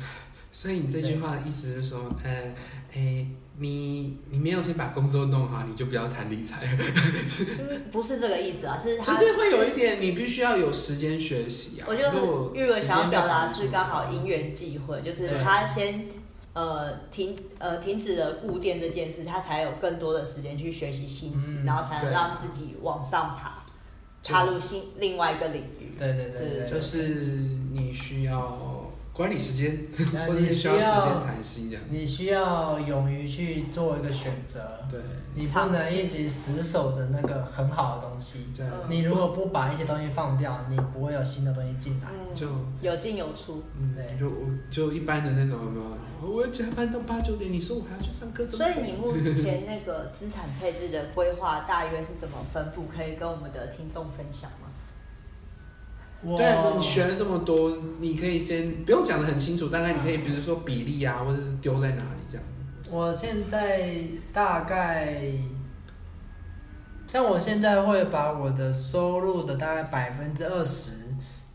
[0.51, 2.53] 所以你这句话的意思是说，呃，
[2.93, 3.27] 哎，
[3.61, 6.65] 你你没有先把工作弄好，你就不要谈理财，
[7.59, 11.85] 嗯 不是这个意思啊，是就是会有一点，你必须要有时间学习啊。
[11.89, 16.05] 我觉得如果玉文想要表达是刚好因缘际会，就是他先
[16.53, 23.65] 呃停呃停止了固定这件事，他才有更多的时间去学习新知，嗯然后才能让自己往上爬，
[24.21, 25.97] 就踏入新另外一个领域。
[25.97, 28.78] 对对对对，就是你需要
[29.19, 29.77] 管理时间，
[30.13, 31.83] 那 或者你需是需要时间要弹性这样。
[31.89, 35.01] 你需要勇于去做一个选择，对
[35.35, 38.47] 你不能一直死守着那个很好的东西。
[38.55, 42.07] 对，嗯你如果不把一些东西放掉，你不会有新的东西进来。
[42.13, 42.47] 嗯，就
[42.81, 43.61] 有进有出。
[43.77, 45.89] 嗯对，就我就一般的那种有没有？
[46.25, 52.85] 我加班到八九点，你说我还要去上课，所以你目前那个资产配置的规划大约是怎么分布？
[52.85, 54.68] 可以跟我们的听众分享吗？
[56.21, 62.45] 我对，啊你学了这么多，你可以先不用讲的很清楚，大概你可以比如说比例啊，或者是丢在哪里这样。
[62.91, 64.01] 我现在
[64.33, 65.31] 大概，
[67.07, 70.91] 像我现在会把我的收入的大概百分之二十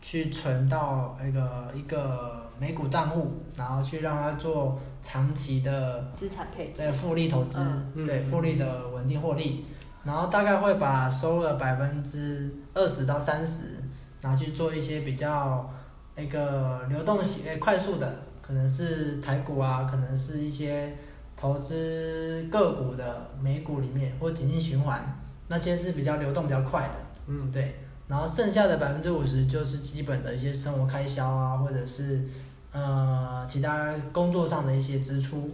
[0.01, 9.65] 去存到那个一个美股账户，然后去让它做长期的资产配置对复利投资，嗯对嗯复利的稳定获利，
[10.03, 13.83] 然后大概会把收入的百分之二十到三十
[14.25, 15.71] 拿去做一些比较
[16.15, 20.97] 那个流动性诶快速的，可能是台股啊，可能是一些
[21.35, 26.95] 投资个股的美股里面或景气循环，那些是比较流动比较快的。
[27.27, 27.75] 嗯，对，
[28.07, 32.23] 然后剩下的百分之五十就是基本的一些生活开销啊，或者是
[32.71, 35.51] 呃其他工作上的一些支出，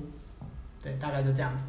[0.81, 1.65] 对，大概就这样子。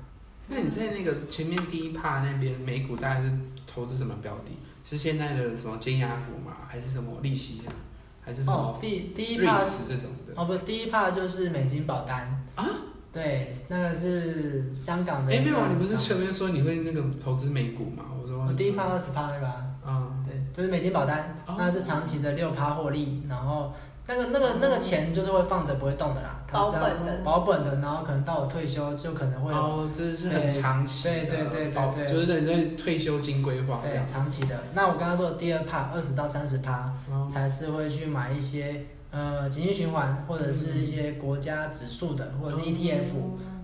[0.46, 3.32] 那你在那个前面第一趴那边美股大概是
[3.66, 4.52] 投资什么标的？
[4.84, 6.56] 是现在的什么金牙股嘛？
[6.68, 7.72] 还是什么利息啊？
[8.24, 10.32] 还是什哦么，第第一瑞驰这种的？
[10.36, 12.64] 哦不，第一 part 就是美金保单啊，
[13.12, 15.44] 对，那个是香港的哎、一个。
[15.44, 18.04] 没有啊，你不是前面说你会那个投资美股吗？
[18.20, 23.72] 我说我第一 part 二十 part 那个、啊，嗯，对，就是美金保单，哦那是长期的六趴获利，然后
[24.14, 34.06] 那个那个那个钱就是会放着不会动的啦，它是要保本的保本的，然后可能到我退休就可能会哦，这是很长期的，对对对对哦对就是等于在退休金规划这对样。
[34.06, 34.58] 长期的。
[34.74, 43.04] 那我刚刚说的第二 part 二十到三十趴哦才是会去买一些呃景气循环或者是一些国家指数的，或者是 ETF，、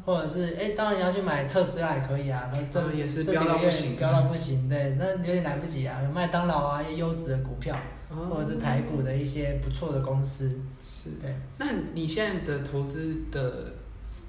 [0.07, 6.01] 或者是哎，当然你要去买特斯拉也可以啊，那这哦也是飙到不行飙到不行，对，那有点来不及啊。
[6.03, 7.77] 有麦当劳啊，一些优质的股票，
[8.19, 11.11] 哦或者是台股的一些不错的公司，是。
[11.21, 11.35] 对。
[11.59, 13.75] 那你现在的投资的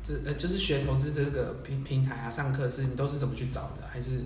[0.03, 3.87] 这呃，就是学投资这个平平台啊，上课是你都是怎么去找的？
[3.89, 4.25] 还是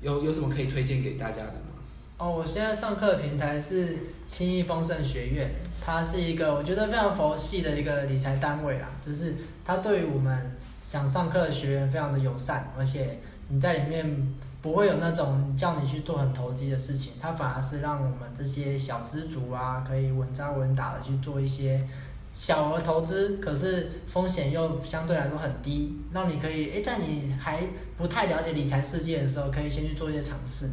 [0.00, 1.74] 有有什么可以推荐给大家的吗？
[2.18, 3.96] 哦，我现在上课的平台是
[4.26, 9.34] 轻易丰盛学院，它是一个我觉得非常佛系的一个理财单位啦，就是
[9.64, 21.86] 它对于我们想上课的学员非常的友善，而且你在里面不会有那种叫你去做很投机的事情，它反而是让我们这些小资族啊，可以稳扎稳打的去做一些
[22.28, 27.62] 小额投资，可是风险又相对来说很低，让你可以诶，在你还
[27.96, 30.70] 不太了解理财世界的时候，可以先去做一些尝试。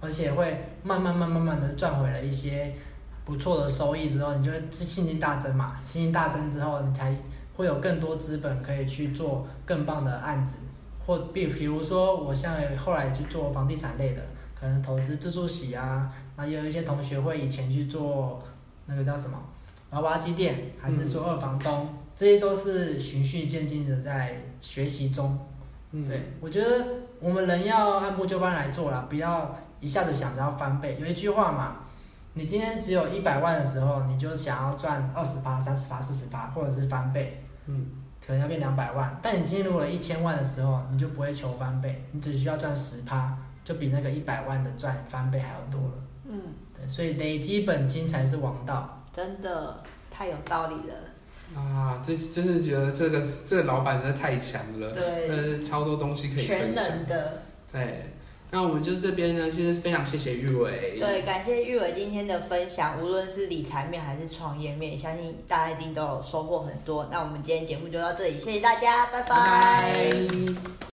[0.00, 2.74] 而且会慢慢慢慢慢的赚回了一些
[3.24, 5.76] 不错的收益之后，你就会信心大增嘛。
[5.80, 7.16] 信心大增之后，你才
[7.54, 10.56] 会有更多资本可以去做更棒的案子，
[11.06, 14.22] 或比比如说我像后来去做房地产类的，
[14.58, 18.42] 可能投资自助洗啊，那也有一些同学会以前去做
[18.86, 19.38] 那个叫什么
[19.90, 25.38] 娃娃机店，还是做二房东，这些都是循序渐进的在学习中。
[25.90, 26.86] 嗯，对，我觉得
[27.20, 30.96] 我们人要按部就班来做啦，不要一下子想着要翻倍。
[30.98, 31.80] 有一句话嘛，
[32.32, 37.86] 你今天只有一百万的时候，你就想要赚二十八、三十八、四十八，或者是翻倍，嗯，
[38.24, 39.18] 可能要变两百万。
[39.22, 45.94] 但你今天如果一千万的时候，你就不会求翻倍，你只需要赚十趴，就比那个一百万的赚翻倍还要多了。
[46.28, 46.40] 嗯，
[46.76, 49.04] 对，所以累积本金才是王道。
[49.12, 50.94] 真的太有道理了。
[51.54, 56.84] 啊，这真的觉得这个这个老板真的太强了，对呃，超多东西可以全分享。
[56.96, 57.42] 能的。
[57.70, 58.04] 对，
[58.54, 60.98] 那我们就这边呢，其实非常谢谢玉伟。
[61.00, 67.08] 对，感谢玉伟今天的分享，无论是理财面还是创业面，相信大家一定都有收获很多。
[67.10, 70.91] 那我们今天节目就到这里，谢谢大家，拜拜拜。